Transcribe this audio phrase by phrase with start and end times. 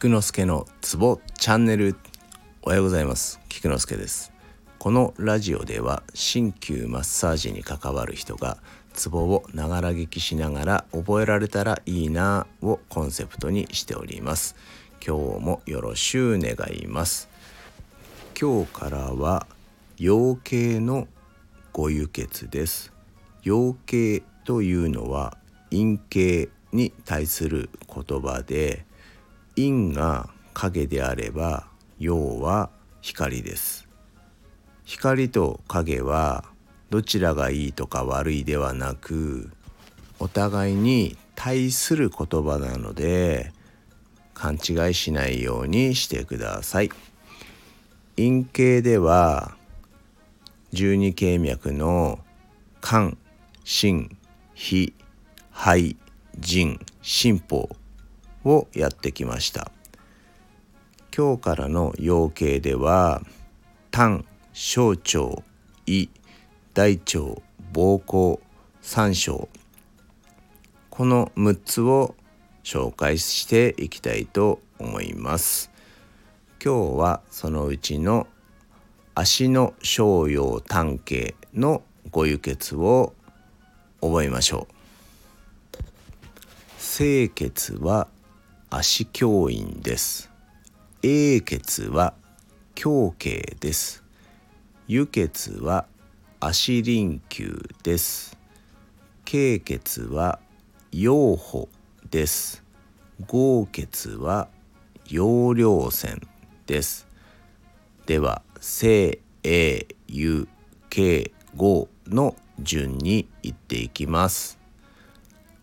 [0.00, 1.94] 菊之助のツボチャンネル
[2.62, 3.38] おはようございます。
[3.50, 4.32] 菊之助です。
[4.78, 8.56] このラジオでは鍼灸マッサージに関わる人が
[8.94, 14.56] ツボをながら聞きしながら覚えられたらいいなをコンセプトにしております。
[15.06, 17.28] 今日もよろしゅう願います。
[18.40, 19.46] 今日からは
[19.98, 21.08] 養鶏の
[21.74, 22.90] ご輸血です。
[23.42, 25.36] 養鶏というのは
[25.70, 28.88] 陰茎に対する言葉で
[29.56, 31.66] 陰が影であれば
[31.98, 33.88] 陽は光です。
[34.84, 36.44] 光と影は
[36.90, 39.50] どちらがいいとか悪いではなく
[40.18, 43.52] お互いに対する言葉なので
[44.34, 46.90] 勘違いしないようにしてください。
[48.16, 49.56] 陰茎では
[50.72, 52.18] 十二経脈の
[52.82, 53.16] 肝
[53.64, 54.16] 心
[54.54, 54.92] 脾
[55.50, 55.96] 肺
[56.38, 57.76] 腎心法
[58.44, 59.70] をやってきました。
[61.16, 63.22] 今日からの養鶏では
[63.90, 65.42] 胆小腸
[65.86, 66.08] 胃
[66.74, 67.18] 大腸
[67.72, 68.40] 膀胱
[68.80, 69.48] 三小。
[70.88, 72.14] この6つを
[72.62, 75.70] 紹介していきたいと思います。
[76.62, 78.26] 今日はそのうちの
[79.14, 83.14] 足の小葉胆経のご輸血を
[84.00, 84.74] 覚えましょう。
[86.78, 88.08] 清血は
[88.72, 90.30] 足教員です。
[91.02, 92.14] 英血は
[92.80, 94.04] 胸径です。
[94.86, 95.86] 輸血は
[96.38, 98.38] 足輪球です。
[99.24, 100.38] 経血は
[100.92, 101.68] 陽歩
[102.12, 102.62] です。
[103.26, 104.48] 合血は
[105.08, 106.20] 陽量線
[106.66, 107.08] です。
[108.06, 110.46] では正英輸
[110.90, 114.60] 経合の順に言っていきます。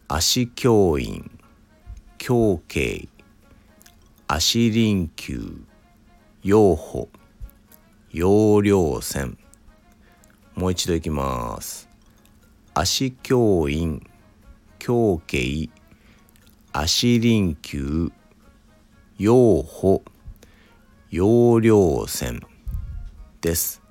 [0.09, 1.36] 足教員。
[2.20, 3.08] 胸径
[4.28, 5.62] 足輪球
[6.44, 7.10] 陽歩
[8.11, 9.38] 陽量線
[10.56, 11.88] もう一度いきます
[12.73, 14.06] 足教員
[14.86, 15.70] 胸径
[16.73, 18.11] 足輪球
[19.17, 20.04] 陽歩
[21.10, 22.42] 陽量線
[23.39, 23.82] です。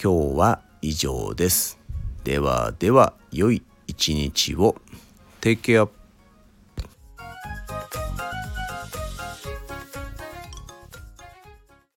[0.00, 1.78] 今日は以上です。
[2.22, 4.76] ではでは良い一日を。
[5.40, 5.97] Take care.